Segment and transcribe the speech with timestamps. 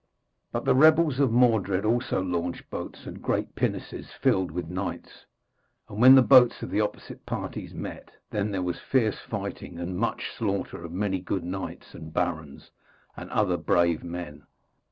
[0.51, 5.27] But the rebels of Mordred also launched boats and great pinnaces filled with knights,
[5.87, 9.95] and when the boats of the opposite parties met, then there was fierce fighting and
[9.99, 12.71] much slaughter of many good knights and barons
[13.15, 14.47] and other brave men.